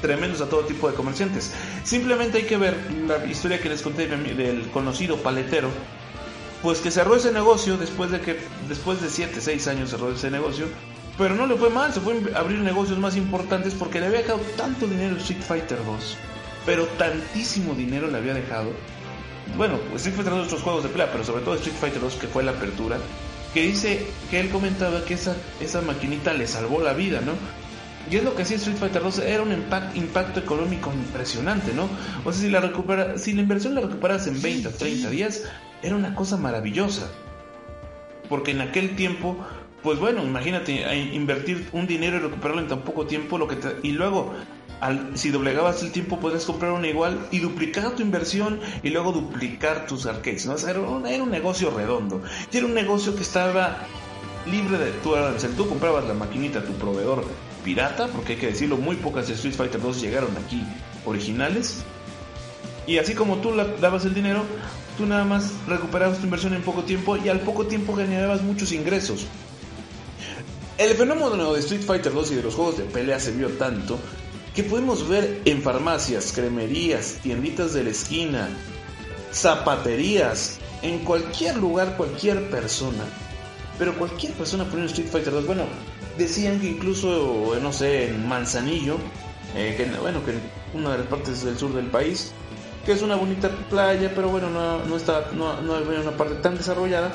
tremendos 0.00 0.40
a 0.40 0.48
todo 0.48 0.62
tipo 0.62 0.88
de 0.88 0.94
comerciantes. 0.94 1.52
Simplemente 1.84 2.38
hay 2.38 2.44
que 2.44 2.56
ver 2.56 2.76
la 3.06 3.24
historia 3.26 3.60
que 3.60 3.68
les 3.68 3.82
conté 3.82 4.06
del 4.06 4.70
conocido 4.70 5.16
paletero, 5.18 5.70
pues 6.62 6.80
que 6.80 6.90
cerró 6.90 7.14
ese 7.14 7.32
negocio 7.32 7.76
después 7.76 8.10
de 8.10 8.20
que 8.20 8.38
después 8.68 9.00
de 9.00 9.10
7, 9.10 9.40
6 9.40 9.68
años 9.68 9.90
cerró 9.90 10.12
ese 10.12 10.30
negocio, 10.30 10.66
pero 11.16 11.34
no 11.34 11.46
le 11.46 11.56
fue 11.56 11.70
mal, 11.70 11.92
se 11.92 12.00
fue 12.00 12.20
a 12.34 12.38
abrir 12.38 12.60
negocios 12.60 12.98
más 12.98 13.16
importantes 13.16 13.74
porque 13.74 14.00
le 14.00 14.06
había 14.06 14.20
dejado 14.20 14.40
tanto 14.56 14.86
dinero 14.86 15.16
Street 15.16 15.42
Fighter 15.42 15.84
2, 15.84 16.16
pero 16.64 16.86
tantísimo 16.98 17.74
dinero 17.74 18.08
le 18.08 18.18
había 18.18 18.34
dejado. 18.34 18.70
Bueno, 19.56 19.78
Street 19.96 20.14
Fighter 20.14 20.34
2 20.34 20.46
otros 20.46 20.62
juegos 20.62 20.82
de 20.84 20.90
pelea, 20.90 21.10
pero 21.10 21.24
sobre 21.24 21.42
todo 21.42 21.54
Street 21.54 21.76
Fighter 21.80 22.00
2 22.00 22.14
que 22.14 22.28
fue 22.28 22.42
la 22.42 22.52
apertura, 22.52 22.98
que 23.54 23.62
dice 23.62 24.06
que 24.30 24.40
él 24.40 24.50
comentaba 24.50 25.04
que 25.04 25.14
esa, 25.14 25.34
esa 25.60 25.80
maquinita 25.80 26.32
le 26.34 26.46
salvó 26.46 26.80
la 26.80 26.92
vida, 26.92 27.20
¿no? 27.20 27.32
Y 28.10 28.16
es 28.16 28.24
lo 28.24 28.34
que 28.34 28.42
hacía 28.42 28.56
Street 28.56 28.76
Fighter 28.76 29.02
2, 29.02 29.18
era 29.20 29.42
un 29.42 29.52
impacto 29.52 30.40
económico 30.40 30.92
impresionante, 30.92 31.72
¿no? 31.74 31.88
O 32.24 32.32
sea, 32.32 32.42
si 32.42 32.48
la, 32.48 32.60
recupera, 32.60 33.18
si 33.18 33.34
la 33.34 33.42
inversión 33.42 33.74
la 33.74 33.82
recuperas 33.82 34.26
en 34.26 34.40
20 34.40 34.68
o 34.68 34.70
30 34.70 35.10
días, 35.10 35.44
era 35.82 35.94
una 35.94 36.14
cosa 36.14 36.36
maravillosa. 36.36 37.10
Porque 38.28 38.52
en 38.52 38.62
aquel 38.62 38.96
tiempo, 38.96 39.36
pues 39.82 39.98
bueno, 39.98 40.22
imagínate 40.22 40.94
invertir 41.12 41.68
un 41.72 41.86
dinero 41.86 42.16
y 42.16 42.20
recuperarlo 42.20 42.62
en 42.62 42.68
tan 42.68 42.80
poco 42.80 43.06
tiempo, 43.06 43.36
lo 43.36 43.46
que 43.46 43.58
y 43.82 43.92
luego 43.92 44.34
al, 44.80 45.18
si 45.18 45.30
doblegabas 45.30 45.82
el 45.82 45.92
tiempo 45.92 46.18
podrías 46.20 46.44
comprar 46.44 46.72
una 46.72 46.86
igual 46.86 47.26
y 47.30 47.40
duplicar 47.40 47.90
tu 47.90 48.02
inversión 48.02 48.60
y 48.82 48.90
luego 48.90 49.12
duplicar 49.12 49.86
tus 49.86 50.06
arcades, 50.06 50.46
¿no? 50.46 50.56
era, 50.56 50.80
un, 50.80 51.06
era 51.06 51.22
un 51.22 51.30
negocio 51.30 51.70
redondo. 51.70 52.22
Y 52.50 52.56
era 52.56 52.66
un 52.66 52.74
negocio 52.74 53.14
que 53.14 53.22
estaba 53.22 53.78
libre 54.46 54.78
de... 54.78 54.92
Tú, 55.02 55.14
tú 55.56 55.68
comprabas 55.68 56.06
la 56.06 56.14
maquinita, 56.14 56.64
tu 56.64 56.72
proveedor 56.74 57.24
pirata, 57.68 58.06
porque 58.06 58.32
hay 58.32 58.38
que 58.38 58.46
decirlo, 58.46 58.78
muy 58.78 58.96
pocas 58.96 59.28
de 59.28 59.34
Street 59.34 59.54
Fighter 59.54 59.78
2 59.78 60.00
llegaron 60.00 60.30
aquí 60.38 60.62
originales. 61.04 61.82
Y 62.86 62.96
así 62.96 63.12
como 63.12 63.42
tú 63.42 63.54
dabas 63.78 64.06
el 64.06 64.14
dinero, 64.14 64.42
tú 64.96 65.04
nada 65.04 65.24
más 65.24 65.50
recuperabas 65.66 66.16
tu 66.16 66.24
inversión 66.24 66.54
en 66.54 66.62
poco 66.62 66.84
tiempo 66.84 67.18
y 67.18 67.28
al 67.28 67.40
poco 67.40 67.66
tiempo 67.66 67.94
generabas 67.94 68.40
muchos 68.40 68.72
ingresos. 68.72 69.26
El 70.78 70.94
fenómeno 70.94 71.52
de 71.52 71.60
Street 71.60 71.82
Fighter 71.82 72.10
2 72.10 72.32
y 72.32 72.34
de 72.36 72.42
los 72.42 72.54
juegos 72.54 72.78
de 72.78 72.84
pelea 72.84 73.20
se 73.20 73.32
vio 73.32 73.50
tanto 73.50 73.98
que 74.54 74.64
podemos 74.64 75.06
ver 75.06 75.42
en 75.44 75.60
farmacias, 75.60 76.32
cremerías, 76.32 77.18
tienditas 77.22 77.74
de 77.74 77.84
la 77.84 77.90
esquina, 77.90 78.48
zapaterías, 79.30 80.58
en 80.80 81.00
cualquier 81.00 81.58
lugar, 81.58 81.98
cualquier 81.98 82.48
persona. 82.48 83.04
Pero 83.78 83.96
cualquier 83.96 84.32
persona 84.32 84.64
poniendo 84.64 84.86
Street 84.86 85.08
Fighter 85.08 85.32
2, 85.32 85.46
bueno, 85.46 85.64
decían 86.16 86.60
que 86.60 86.68
incluso, 86.68 87.56
no 87.62 87.72
sé, 87.72 88.08
en 88.08 88.28
Manzanillo, 88.28 88.98
eh, 89.54 89.74
que 89.76 89.84
bueno, 90.00 90.24
que 90.24 90.34
una 90.76 90.92
de 90.92 90.98
las 90.98 91.06
partes 91.06 91.44
del 91.44 91.56
sur 91.56 91.72
del 91.72 91.86
país, 91.86 92.32
que 92.84 92.92
es 92.92 93.02
una 93.02 93.16
bonita 93.16 93.50
playa, 93.70 94.12
pero 94.14 94.28
bueno, 94.28 94.48
no, 94.50 94.96
está, 94.96 95.30
no, 95.32 95.60
no 95.60 95.74
una 95.74 96.16
parte 96.16 96.34
tan 96.36 96.56
desarrollada, 96.56 97.12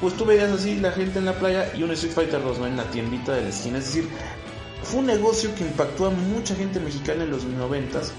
pues 0.00 0.14
tú 0.14 0.24
veías 0.24 0.50
así 0.50 0.76
la 0.80 0.92
gente 0.92 1.18
en 1.18 1.26
la 1.26 1.34
playa 1.34 1.70
y 1.76 1.82
un 1.82 1.90
Street 1.90 2.14
Fighter 2.14 2.42
2 2.42 2.58
¿no? 2.58 2.66
en 2.66 2.76
la 2.76 2.84
tiendita 2.84 3.34
de 3.34 3.42
la 3.42 3.48
esquina. 3.50 3.78
Es 3.78 3.86
decir, 3.86 4.08
fue 4.82 5.00
un 5.00 5.06
negocio 5.06 5.54
que 5.54 5.64
impactó 5.64 6.06
a 6.06 6.10
mucha 6.10 6.54
gente 6.54 6.80
mexicana 6.80 7.24
en 7.24 7.30
los 7.30 7.44
noventas 7.44 8.12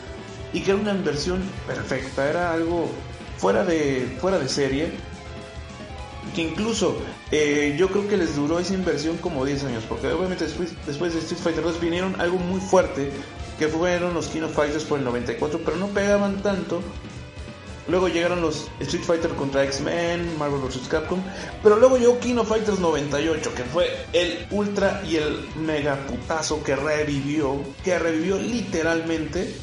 y 0.53 0.61
que 0.61 0.71
era 0.71 0.79
una 0.79 0.91
inversión 0.91 1.41
perfecta, 1.65 2.29
era 2.29 2.53
algo 2.53 2.89
fuera 3.37 3.63
de, 3.63 4.15
fuera 4.21 4.37
de 4.37 4.47
serie 4.47 4.91
que 6.33 6.41
incluso 6.41 6.97
eh, 7.31 7.75
yo 7.77 7.89
creo 7.89 8.07
que 8.07 8.17
les 8.17 8.35
duró 8.35 8.59
esa 8.59 8.73
inversión 8.73 9.17
como 9.17 9.45
10 9.45 9.63
años, 9.65 9.83
porque 9.87 10.07
obviamente 10.07 10.45
después, 10.45 10.73
después 10.85 11.13
de 11.13 11.19
Street 11.19 11.41
Fighter 11.41 11.63
2 11.63 11.79
vinieron 11.79 12.19
algo 12.19 12.37
muy 12.37 12.59
fuerte, 12.59 13.11
que 13.59 13.67
fueron 13.67 14.13
los 14.13 14.27
King 14.27 14.41
of 14.41 14.55
Fighters 14.55 14.83
por 14.83 14.99
el 14.99 15.05
94, 15.05 15.61
pero 15.63 15.77
no 15.77 15.87
pegaban 15.87 16.41
tanto. 16.41 16.81
Luego 17.87 18.07
llegaron 18.07 18.41
los 18.41 18.67
Street 18.79 19.03
Fighter 19.03 19.31
contra 19.31 19.63
X-Men, 19.63 20.37
Marvel 20.37 20.61
vs. 20.61 20.87
Capcom, 20.87 21.19
pero 21.63 21.77
luego 21.77 21.97
llegó 21.97 22.19
King 22.19 22.35
of 22.35 22.47
Fighters 22.47 22.79
98, 22.79 23.53
que 23.55 23.63
fue 23.63 24.05
el 24.13 24.47
ultra 24.51 25.03
y 25.05 25.17
el 25.17 25.45
mega 25.55 25.97
putazo 26.05 26.63
que 26.63 26.75
revivió, 26.75 27.59
que 27.83 27.97
revivió 27.97 28.37
literalmente 28.37 29.55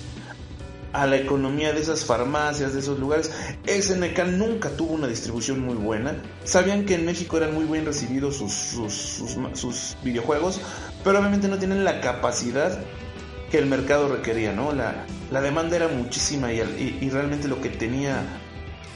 a 0.92 1.06
la 1.06 1.16
economía 1.16 1.72
de 1.72 1.80
esas 1.80 2.04
farmacias, 2.04 2.72
de 2.72 2.80
esos 2.80 2.98
lugares. 2.98 3.30
SNK 3.66 4.18
nunca 4.26 4.70
tuvo 4.70 4.94
una 4.94 5.06
distribución 5.06 5.60
muy 5.60 5.74
buena. 5.74 6.22
Sabían 6.44 6.84
que 6.84 6.94
en 6.94 7.04
México 7.04 7.36
eran 7.36 7.54
muy 7.54 7.64
bien 7.64 7.84
recibidos 7.84 8.36
sus, 8.36 9.96
videojuegos, 10.02 10.60
pero 11.04 11.18
obviamente 11.18 11.48
no 11.48 11.58
tienen 11.58 11.84
la 11.84 12.00
capacidad 12.00 12.78
que 13.50 13.58
el 13.58 13.66
mercado 13.66 14.08
requería, 14.08 14.52
¿no? 14.52 14.72
La, 14.72 15.06
la 15.30 15.40
demanda 15.40 15.76
era 15.76 15.88
muchísima 15.88 16.52
y, 16.52 16.98
y, 17.00 17.08
realmente 17.10 17.48
lo 17.48 17.60
que 17.60 17.70
tenía 17.70 18.22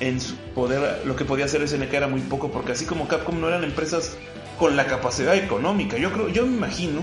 en 0.01 0.21
su 0.21 0.37
poder, 0.55 1.03
lo 1.07 1.17
que 1.17 1.25
podía 1.25 1.47
hacer 1.47 1.67
SNK 1.67 1.93
era 1.93 2.07
muy 2.07 2.21
poco, 2.21 2.51
porque 2.51 2.73
así 2.73 2.85
como 2.85 3.09
Capcom 3.09 3.41
no 3.41 3.49
eran 3.49 3.65
empresas 3.65 4.17
con 4.59 4.77
la 4.77 4.87
capacidad 4.87 5.35
económica. 5.35 5.97
Yo 5.97 6.13
creo, 6.13 6.29
yo 6.29 6.47
me 6.47 6.57
imagino 6.57 7.01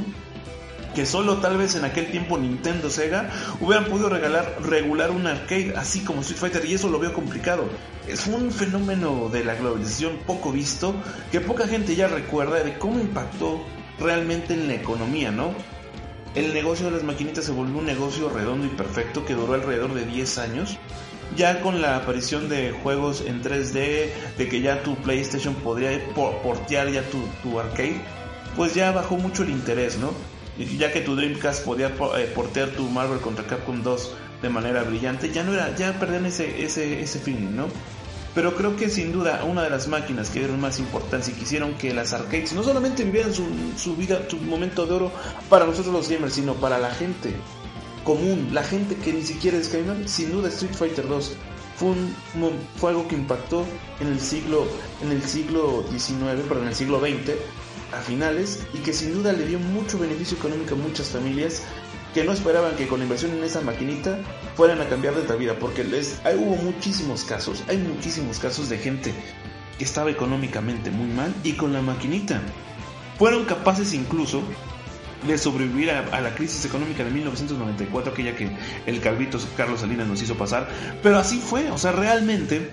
que 0.99 1.05
solo 1.05 1.37
tal 1.37 1.55
vez 1.55 1.75
en 1.75 1.85
aquel 1.85 2.11
tiempo 2.11 2.37
Nintendo 2.37 2.89
Sega 2.89 3.29
hubieran 3.61 3.85
podido 3.85 4.09
regalar, 4.09 4.57
regular 4.61 5.11
un 5.11 5.27
arcade 5.27 5.73
así 5.77 6.01
como 6.01 6.19
Street 6.19 6.37
Fighter 6.37 6.65
y 6.65 6.73
eso 6.73 6.89
lo 6.89 6.99
veo 6.99 7.13
complicado. 7.13 7.69
Es 8.05 8.27
un 8.27 8.51
fenómeno 8.51 9.29
de 9.29 9.45
la 9.45 9.55
globalización 9.55 10.17
poco 10.27 10.51
visto 10.51 10.93
que 11.31 11.39
poca 11.39 11.69
gente 11.69 11.95
ya 11.95 12.09
recuerda 12.09 12.65
de 12.65 12.77
cómo 12.77 12.99
impactó 12.99 13.63
realmente 13.97 14.55
en 14.55 14.67
la 14.67 14.73
economía, 14.73 15.31
¿no? 15.31 15.53
El 16.35 16.53
negocio 16.53 16.87
de 16.87 16.91
las 16.91 17.03
maquinitas 17.03 17.45
se 17.45 17.53
volvió 17.53 17.77
un 17.77 17.85
negocio 17.85 18.27
redondo 18.27 18.65
y 18.65 18.69
perfecto 18.71 19.23
que 19.23 19.35
duró 19.35 19.53
alrededor 19.53 19.93
de 19.93 20.03
10 20.03 20.37
años 20.39 20.77
ya 21.37 21.61
con 21.61 21.81
la 21.81 21.95
aparición 21.95 22.49
de 22.49 22.73
juegos 22.73 23.23
en 23.25 23.41
3D, 23.41 24.09
de 24.37 24.49
que 24.49 24.59
ya 24.59 24.83
tu 24.83 24.95
PlayStation 24.97 25.53
podría 25.53 25.97
portear 26.43 26.91
ya 26.91 27.03
tu, 27.03 27.21
tu 27.41 27.57
arcade, 27.57 28.01
pues 28.57 28.73
ya 28.73 28.91
bajó 28.91 29.15
mucho 29.15 29.43
el 29.43 29.51
interés, 29.51 29.97
¿no? 29.97 30.11
Ya 30.77 30.91
que 30.91 31.01
tu 31.01 31.15
Dreamcast 31.15 31.63
podía 31.63 31.87
eh, 31.87 32.31
portear 32.35 32.69
tu 32.69 32.83
Marvel 32.89 33.19
contra 33.19 33.45
Capcom 33.45 33.81
2 33.81 34.11
de 34.41 34.49
manera 34.49 34.83
brillante, 34.83 35.31
ya 35.31 35.43
no 35.43 35.53
era, 35.53 35.75
ya 35.75 35.99
perdían 35.99 36.25
ese, 36.25 36.63
ese, 36.63 37.01
ese 37.01 37.19
feeling, 37.19 37.55
¿no? 37.55 37.67
Pero 38.35 38.55
creo 38.55 38.75
que 38.75 38.89
sin 38.89 39.11
duda 39.11 39.43
una 39.43 39.63
de 39.63 39.69
las 39.69 39.87
máquinas 39.87 40.29
que 40.29 40.39
dieron 40.39 40.61
más 40.61 40.79
importancia 40.79 41.33
y 41.33 41.35
que 41.35 41.43
hicieron 41.43 41.73
que 41.73 41.93
las 41.93 42.13
arcades 42.13 42.53
no 42.53 42.63
solamente 42.63 43.03
vivieran 43.03 43.33
su, 43.33 43.45
su 43.75 43.95
vida, 43.95 44.21
su 44.29 44.37
momento 44.37 44.85
de 44.85 44.93
oro 44.93 45.11
para 45.49 45.65
nosotros 45.65 45.93
los 45.93 46.09
gamers, 46.09 46.33
sino 46.33 46.53
para 46.53 46.77
la 46.77 46.91
gente 46.91 47.33
común, 48.03 48.49
la 48.53 48.63
gente 48.63 48.95
que 48.95 49.13
ni 49.13 49.23
siquiera 49.23 49.57
es 49.57 49.71
gamer, 49.71 50.07
sin 50.07 50.31
duda 50.31 50.49
Street 50.49 50.73
Fighter 50.73 51.07
2 51.07 51.33
fue, 51.75 51.89
un, 51.89 52.13
fue 52.77 52.91
algo 52.91 53.07
que 53.07 53.15
impactó 53.15 53.65
en 53.99 54.07
el 54.07 54.19
siglo 54.19 54.65
en 55.01 55.11
el 55.11 55.23
siglo 55.23 55.83
XIX, 55.89 56.43
pero 56.47 56.61
en 56.61 56.67
el 56.67 56.75
siglo 56.75 56.99
XX 56.99 57.33
a 57.93 58.01
finales 58.01 58.60
y 58.74 58.79
que 58.79 58.93
sin 58.93 59.13
duda 59.13 59.34
le 59.34 59.46
dio 59.46 59.60
mucho 59.60 59.98
beneficio 60.00 60.38
económico 60.38 60.75
a 60.75 60.77
muchas 60.77 61.10
familias 61.10 61.63
que 62.13 62.24
no 62.24 62.31
esperaban 62.31 62.75
que 62.75 62.88
con 62.88 63.00
la 63.00 63.05
inversión 63.05 63.31
en 63.31 63.43
esa 63.43 63.62
maquinita 63.62 64.19
fueran 64.55 64.81
a 64.81 64.89
cambiar 64.89 65.13
de 65.15 65.38
vida, 65.38 65.55
porque 65.60 65.84
les, 65.84 66.19
hay, 66.24 66.36
hubo 66.36 66.55
muchísimos 66.55 67.24
casos, 67.24 67.63
hay 67.67 67.77
muchísimos 67.77 68.39
casos 68.39 68.69
de 68.69 68.77
gente 68.77 69.13
que 69.77 69.84
estaba 69.84 70.10
económicamente 70.10 70.89
muy 70.89 71.08
mal 71.08 71.34
y 71.43 71.53
con 71.53 71.72
la 71.72 71.81
maquinita. 71.81 72.41
Fueron 73.17 73.46
capaces 73.46 73.93
incluso 73.93 74.43
de 75.27 75.38
sobrevivir 75.38 75.91
a, 75.91 76.22
la 76.22 76.34
crisis 76.34 76.65
económica 76.65 77.03
de 77.03 77.12
1994, 77.12 78.13
aquella 78.13 78.36
que 78.36 78.50
el 78.86 79.01
calvito 79.01 79.38
Carlos 79.58 79.81
Salinas 79.81 80.08
nos 80.08 80.22
hizo 80.22 80.36
pasar, 80.36 80.69
pero 81.03 81.17
así 81.17 81.39
fue, 81.39 81.69
o 81.72 81.77
sea, 81.77 81.91
realmente 81.91 82.69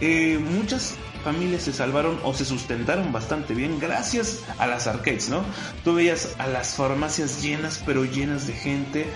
eh, 0.00 0.38
muchas 0.38 0.94
familias 1.24 1.62
se 1.62 1.72
salvaron 1.72 2.18
o 2.24 2.34
se 2.34 2.44
sustentaron 2.44 3.12
bastante 3.12 3.54
bien 3.54 3.78
gracias 3.78 4.44
a 4.58 4.66
las 4.66 4.86
arcades, 4.86 5.28
¿no? 5.28 5.42
Tú 5.84 5.94
veías 5.94 6.34
a 6.38 6.46
las 6.46 6.74
farmacias 6.74 7.42
llenas, 7.42 7.82
pero 7.84 8.04
llenas 8.04 8.46
de 8.46 8.52
gente, 8.52 9.06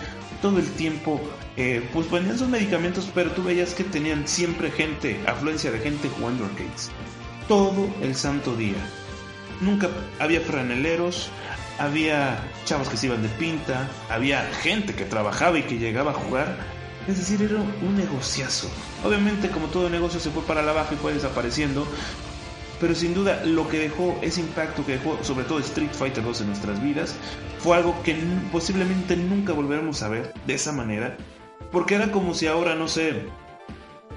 todo 0.40 0.59
el 0.59 0.71
tiempo, 0.73 1.21
eh, 1.56 1.88
pues 1.92 2.11
vendían 2.11 2.38
sus 2.38 2.49
medicamentos, 2.49 3.11
pero 3.14 3.30
tú 3.32 3.42
veías 3.42 3.75
que 3.75 3.85
tenían 3.85 4.26
siempre 4.26 4.71
gente, 4.71 5.21
afluencia 5.26 5.71
de 5.71 5.78
gente 5.78 6.09
jugando 6.09 6.44
arcades. 6.44 6.90
Todo 7.49 7.88
el 8.02 8.14
santo 8.14 8.56
día. 8.56 8.76
Nunca 9.61 9.88
había 10.18 10.40
franeleros, 10.40 11.30
había 11.78 12.42
chavos 12.64 12.88
que 12.88 12.97
se 12.97 13.06
iban 13.06 13.23
de 13.23 13.28
pinta, 13.28 13.88
había 14.11 14.42
gente 14.62 14.94
que 14.94 15.04
trabajaba 15.04 15.59
y 15.59 15.62
que 15.62 15.78
llegaba 15.78 16.11
a 16.12 16.14
jugar 16.14 16.56
es 17.09 17.18
decir, 17.18 17.42
era 17.42 17.61
un 17.61 17.97
negociazo. 17.97 18.71
Obviamente, 19.04 19.49
como 19.49 19.66
todo 19.66 19.88
negocio 19.90 20.21
se 20.21 20.30
fue 20.30 20.42
para 20.42 20.62
la 20.62 20.73
baja 20.73 20.94
y 20.94 20.97
fue 20.97 21.14
desapareciendo, 21.14 21.87
pero 22.80 22.94
sin 22.94 23.14
duda 23.14 23.44
lo 23.44 23.68
que 23.68 23.78
dejó 23.78 24.18
ese 24.23 24.40
impacto 24.40 24.85
que 24.85 24.92
dejó 24.92 25.16
sobre 25.23 25.44
todo 25.44 25.61
Street 25.61 25.92
Fighter 25.92 26.25
2 26.25 26.40
en 26.40 26.47
nuestras 26.49 26.82
vidas 26.82 27.14
fue 27.59 27.76
algo 27.76 27.94
que 28.02 28.16
posiblemente 28.50 29.16
nunca 29.16 29.52
volveremos 29.52 30.02
a 30.02 30.09
ver 30.09 30.35
de 30.47 30.54
esa 30.54 30.73
manera, 30.73 31.16
porque 31.71 31.94
era 31.94 32.11
como 32.11 32.35
si 32.35 32.49
ahora, 32.49 32.75
no 32.75 32.88
sé, 32.88 33.23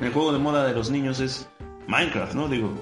el 0.02 0.12
juego 0.12 0.34
de 0.34 0.40
moda 0.40 0.66
de 0.66 0.74
los 0.74 0.90
niños 0.90 1.20
es 1.20 1.48
Minecraft, 1.88 2.34
¿no? 2.34 2.48
Digo, 2.48 2.74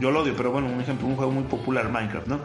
yo 0.00 0.10
lo 0.10 0.22
odio, 0.22 0.34
pero 0.34 0.50
bueno, 0.50 0.68
un 0.68 0.80
ejemplo, 0.80 1.06
un 1.06 1.16
juego 1.16 1.30
muy 1.30 1.44
popular, 1.44 1.90
Minecraft, 1.90 2.26
¿no? 2.28 2.40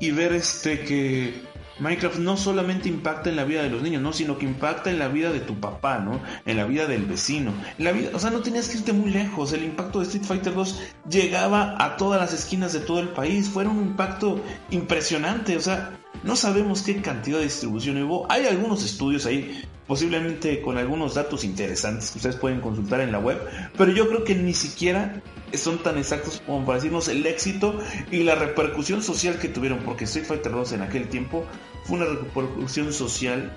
Y 0.00 0.12
ver 0.12 0.32
este 0.32 0.80
que 0.80 1.42
Minecraft 1.82 2.18
no 2.18 2.36
solamente 2.36 2.88
impacta 2.88 3.28
en 3.28 3.36
la 3.36 3.44
vida 3.44 3.62
de 3.62 3.70
los 3.70 3.82
niños, 3.82 4.00
¿no? 4.00 4.12
Sino 4.12 4.38
que 4.38 4.46
impacta 4.46 4.90
en 4.90 5.00
la 5.00 5.08
vida 5.08 5.32
de 5.32 5.40
tu 5.40 5.58
papá, 5.58 5.98
¿no? 5.98 6.20
En 6.46 6.56
la 6.56 6.64
vida 6.64 6.86
del 6.86 7.04
vecino. 7.04 7.52
En 7.76 7.84
la 7.84 7.92
vida, 7.92 8.10
o 8.14 8.20
sea, 8.20 8.30
no 8.30 8.40
tenías 8.40 8.68
que 8.68 8.78
irte 8.78 8.92
muy 8.92 9.10
lejos. 9.10 9.52
El 9.52 9.64
impacto 9.64 9.98
de 9.98 10.04
Street 10.04 10.24
Fighter 10.24 10.54
2 10.54 10.80
llegaba 11.10 11.74
a 11.84 11.96
todas 11.96 12.20
las 12.20 12.32
esquinas 12.32 12.72
de 12.72 12.80
todo 12.80 13.00
el 13.00 13.08
país. 13.08 13.48
Fue 13.48 13.66
un 13.66 13.80
impacto 13.82 14.40
impresionante. 14.70 15.56
O 15.56 15.60
sea, 15.60 15.98
no 16.22 16.36
sabemos 16.36 16.82
qué 16.82 17.00
cantidad 17.02 17.38
de 17.38 17.44
distribución 17.44 18.02
hubo. 18.02 18.30
Hay 18.30 18.46
algunos 18.46 18.84
estudios 18.84 19.26
ahí, 19.26 19.64
posiblemente 19.86 20.60
con 20.62 20.78
algunos 20.78 21.14
datos 21.14 21.44
interesantes 21.44 22.10
que 22.10 22.18
ustedes 22.18 22.36
pueden 22.36 22.60
consultar 22.60 23.00
en 23.00 23.12
la 23.12 23.18
web. 23.18 23.38
Pero 23.76 23.92
yo 23.92 24.08
creo 24.08 24.24
que 24.24 24.34
ni 24.34 24.54
siquiera 24.54 25.20
son 25.54 25.78
tan 25.78 25.98
exactos 25.98 26.42
como 26.46 26.64
para 26.64 26.76
decirnos 26.76 27.08
el 27.08 27.26
éxito 27.26 27.78
y 28.10 28.22
la 28.22 28.34
repercusión 28.34 29.02
social 29.02 29.38
que 29.38 29.48
tuvieron, 29.48 29.80
porque 29.80 30.04
Street 30.04 30.26
Fighter 30.26 30.52
2 30.52 30.72
en 30.72 30.82
aquel 30.82 31.08
tiempo 31.08 31.44
fue 31.84 31.98
una 31.98 32.06
repercusión 32.06 32.92
social 32.92 33.52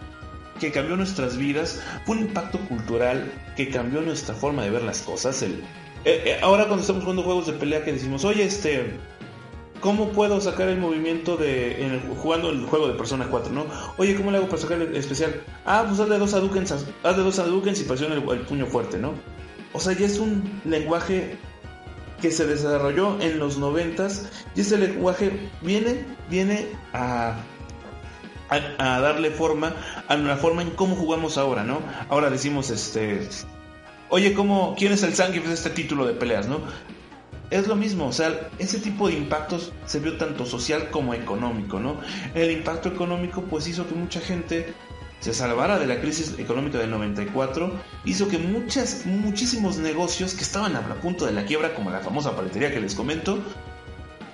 que 0.59 0.71
cambió 0.71 0.95
nuestras 0.95 1.37
vidas, 1.37 1.81
fue 2.05 2.15
un 2.15 2.23
impacto 2.23 2.59
cultural 2.67 3.31
que 3.55 3.69
cambió 3.69 4.01
nuestra 4.01 4.33
forma 4.33 4.63
de 4.63 4.71
ver 4.71 4.83
las 4.83 5.01
cosas. 5.01 5.41
El, 5.41 5.63
eh, 6.05 6.23
eh, 6.25 6.39
ahora 6.41 6.65
cuando 6.65 6.81
estamos 6.81 7.03
jugando 7.03 7.23
juegos 7.23 7.47
de 7.47 7.53
pelea 7.53 7.83
que 7.83 7.93
decimos, 7.93 8.23
oye, 8.25 8.43
este, 8.43 8.97
¿cómo 9.85 10.09
puedo 10.09 10.41
sacar 10.41 10.67
el 10.67 10.79
movimiento 10.79 11.37
de 11.37 12.01
jugando 12.19 12.49
el 12.49 12.65
juego 12.65 12.87
de 12.87 12.95
Persona 12.95 13.27
4, 13.29 13.53
no? 13.53 13.67
Oye, 13.97 14.15
¿cómo 14.15 14.31
le 14.31 14.37
hago 14.37 14.49
para 14.49 14.59
sacar 14.59 14.81
el 14.81 14.95
especial? 14.95 15.43
Ah, 15.63 15.85
pues 15.87 15.99
hazle 15.99 16.17
dos 16.17 16.33
Hadouken, 16.33 16.63
hazle 16.63 17.23
dos 17.23 17.37
Hadouken 17.37 17.75
y 17.79 17.83
presiona 17.83 18.15
el, 18.15 18.41
puño 18.41 18.65
fuerte, 18.65 18.97
¿no? 18.97 19.13
O 19.73 19.79
sea, 19.79 19.93
ya 19.93 20.07
es 20.07 20.17
un 20.17 20.59
lenguaje 20.65 21.37
que 22.19 22.31
se 22.31 22.47
desarrolló 22.47 23.21
en 23.21 23.37
los 23.37 23.59
noventas 23.59 24.27
y 24.55 24.61
ese 24.61 24.79
lenguaje 24.79 25.51
viene, 25.61 26.03
viene 26.31 26.65
a, 26.91 27.35
darle 28.79 29.29
forma 29.29 29.75
a 30.07 30.15
la 30.15 30.37
forma 30.37 30.63
en 30.63 30.71
cómo 30.71 30.95
jugamos 30.95 31.37
ahora, 31.37 31.63
¿no? 31.63 31.77
Ahora 32.09 32.31
decimos, 32.31 32.71
este, 32.71 33.29
oye, 34.09 34.33
¿cómo, 34.33 34.73
¿quién 34.79 34.93
es 34.93 35.03
el 35.03 35.13
sangre 35.13 35.41
de 35.41 35.53
este 35.53 35.69
título 35.69 36.07
de 36.07 36.13
peleas, 36.13 36.47
no? 36.47 36.61
Es 37.51 37.67
lo 37.67 37.75
mismo, 37.75 38.07
o 38.07 38.13
sea, 38.13 38.49
ese 38.57 38.79
tipo 38.79 39.07
de 39.07 39.13
impactos 39.13 39.71
se 39.85 39.99
vio 39.99 40.17
tanto 40.17 40.45
social 40.45 40.89
como 40.89 41.13
económico, 41.13 41.79
¿no? 41.79 41.99
El 42.33 42.49
impacto 42.49 42.89
económico 42.89 43.43
pues 43.43 43.67
hizo 43.67 43.87
que 43.87 43.93
mucha 43.93 44.19
gente 44.19 44.73
se 45.19 45.33
salvara 45.33 45.79
de 45.79 45.87
la 45.87 46.01
crisis 46.01 46.35
económica 46.37 46.77
del 46.77 46.91
94, 46.91 47.71
hizo 48.05 48.27
que 48.27 48.37
muchas, 48.37 49.05
muchísimos 49.05 49.77
negocios 49.77 50.33
que 50.33 50.43
estaban 50.43 50.75
a 50.75 50.81
punto 50.95 51.25
de 51.25 51.31
la 51.31 51.45
quiebra, 51.45 51.73
como 51.73 51.91
la 51.91 51.99
famosa 51.99 52.35
paletería 52.35 52.71
que 52.71 52.79
les 52.79 52.95
comento, 52.95 53.39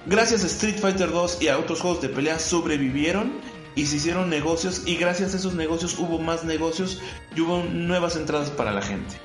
gracias 0.06 0.44
a 0.44 0.48
Street 0.48 0.78
Fighter 0.80 1.12
2 1.12 1.42
y 1.42 1.48
a 1.50 1.58
otros 1.58 1.82
juegos 1.82 2.02
de 2.02 2.10
pelea 2.10 2.40
sobrevivieron 2.40 3.34
y 3.76 3.86
se 3.86 3.98
hicieron 3.98 4.30
negocios 4.30 4.84
y 4.86 4.96
gracias 4.98 5.34
a 5.34 5.38
esos 5.38 5.54
negocios 5.54 5.98
hubo 5.98 6.20
más 6.20 6.44
negocios 6.44 7.02
y 7.36 7.42
hubo 7.42 7.64
nuevas 7.64 8.16
entradas 8.16 8.50
para 8.50 8.72
la 8.72 8.82
gente. 8.82 9.16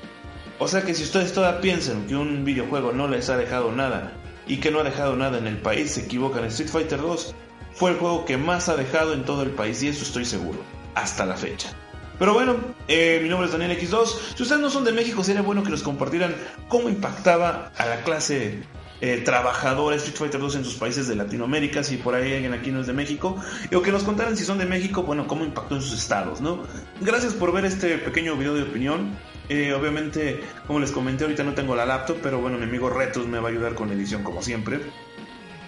O 0.59 0.67
sea 0.67 0.81
que 0.81 0.93
si 0.93 1.03
ustedes 1.03 1.33
todavía 1.33 1.61
piensan 1.61 2.07
que 2.07 2.15
un 2.15 2.43
videojuego 2.43 2.91
no 2.91 3.07
les 3.07 3.29
ha 3.29 3.37
dejado 3.37 3.71
nada 3.71 4.13
y 4.47 4.57
que 4.57 4.71
no 4.71 4.79
ha 4.79 4.83
dejado 4.83 5.15
nada 5.15 5.37
en 5.37 5.45
el 5.45 5.57
país, 5.57 5.91
se 5.91 6.01
equivocan. 6.01 6.45
Street 6.45 6.69
Fighter 6.69 7.01
2 7.01 7.35
fue 7.73 7.91
el 7.91 7.97
juego 7.97 8.25
que 8.25 8.37
más 8.37 8.69
ha 8.69 8.75
dejado 8.75 9.13
en 9.13 9.23
todo 9.23 9.43
el 9.43 9.51
país 9.51 9.83
y 9.83 9.89
eso 9.89 10.03
estoy 10.03 10.25
seguro 10.25 10.59
hasta 10.95 11.25
la 11.25 11.37
fecha. 11.37 11.69
Pero 12.17 12.33
bueno, 12.33 12.55
eh, 12.87 13.19
mi 13.21 13.29
nombre 13.29 13.45
es 13.45 13.51
Daniel 13.51 13.77
X2. 13.79 14.35
Si 14.35 14.41
ustedes 14.41 14.59
no 14.59 14.71
son 14.71 14.83
de 14.83 14.91
México, 14.91 15.23
sería 15.23 15.43
bueno 15.43 15.61
que 15.61 15.69
nos 15.69 15.83
compartieran 15.83 16.35
cómo 16.67 16.89
impactaba 16.89 17.71
a 17.77 17.85
la 17.85 18.01
clase 18.01 18.63
eh, 19.01 19.21
trabajadora 19.23 19.95
Street 19.95 20.17
Fighter 20.17 20.39
2 20.39 20.55
en 20.55 20.65
sus 20.65 20.75
países 20.75 21.07
de 21.07 21.15
Latinoamérica, 21.15 21.83
si 21.83 21.97
por 21.97 22.15
ahí 22.15 22.33
alguien 22.33 22.53
aquí 22.53 22.71
no 22.71 22.81
es 22.81 22.87
de 22.87 22.93
México, 22.93 23.35
o 23.73 23.81
que 23.81 23.91
nos 23.91 24.03
contaran 24.03 24.35
si 24.35 24.43
son 24.43 24.57
de 24.57 24.65
México, 24.65 25.03
bueno, 25.03 25.27
cómo 25.27 25.45
impactó 25.45 25.75
en 25.75 25.81
sus 25.81 25.93
estados, 25.93 26.41
¿no? 26.41 26.63
Gracias 27.01 27.33
por 27.33 27.51
ver 27.51 27.65
este 27.65 27.97
pequeño 27.97 28.35
video 28.35 28.53
de 28.55 28.63
opinión. 28.63 29.15
Eh, 29.49 29.73
obviamente, 29.73 30.41
como 30.65 30.79
les 30.79 30.91
comenté, 30.91 31.23
ahorita 31.23 31.43
no 31.43 31.53
tengo 31.53 31.75
la 31.75 31.85
laptop, 31.85 32.17
pero 32.21 32.39
bueno, 32.41 32.57
mi 32.57 32.63
amigo 32.63 32.89
Retos 32.89 33.27
me 33.27 33.39
va 33.39 33.49
a 33.49 33.51
ayudar 33.51 33.75
con 33.75 33.87
la 33.87 33.93
edición 33.93 34.23
como 34.23 34.41
siempre 34.41 34.81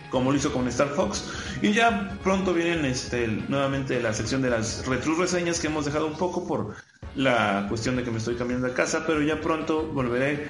como 0.09 0.31
lo 0.31 0.37
hizo 0.37 0.51
con 0.51 0.67
Star 0.67 0.89
Fox. 0.89 1.29
Y 1.61 1.71
ya 1.71 2.17
pronto 2.23 2.53
vienen 2.53 2.85
este, 2.85 3.27
nuevamente 3.27 4.01
la 4.01 4.13
sección 4.13 4.41
de 4.41 4.49
las 4.49 4.85
retro 4.87 5.15
reseñas 5.15 5.59
que 5.59 5.67
hemos 5.67 5.85
dejado 5.85 6.07
un 6.07 6.17
poco 6.17 6.47
por 6.47 6.73
la 7.15 7.65
cuestión 7.69 7.95
de 7.95 8.03
que 8.03 8.11
me 8.11 8.17
estoy 8.17 8.35
cambiando 8.35 8.67
de 8.67 8.73
casa, 8.73 9.03
pero 9.05 9.21
ya 9.21 9.39
pronto 9.41 9.83
volveré 9.87 10.49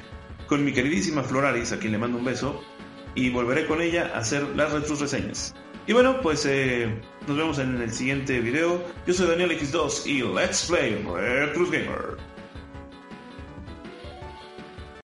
con 0.49 0.65
mi 0.65 0.73
queridísima 0.73 1.23
Floraris, 1.23 1.71
a 1.71 1.79
quien 1.79 1.91
le 1.91 1.99
mando 1.99 2.17
un 2.17 2.25
beso, 2.25 2.61
y 3.13 3.29
volveré 3.29 3.67
con 3.67 3.81
ella 3.81 4.11
a 4.15 4.17
hacer 4.17 4.43
las 4.55 4.71
retro 4.71 4.95
reseñas. 4.95 5.53
Y 5.85 5.93
bueno, 5.93 6.19
pues 6.21 6.45
eh, 6.45 6.99
nos 7.27 7.37
vemos 7.37 7.59
en 7.59 7.81
el 7.81 7.91
siguiente 7.91 8.39
video. 8.41 8.83
Yo 9.07 9.13
soy 9.13 9.27
Daniel 9.27 9.51
X2 9.51 10.05
y 10.07 10.21
let's 10.21 10.65
play 10.65 10.95
Retro 10.95 11.65
Gamer. 11.65 12.17